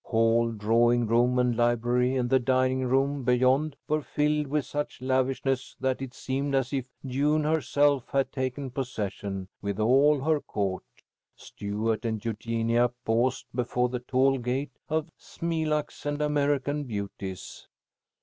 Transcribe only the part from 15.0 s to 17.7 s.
smilax and American beauties.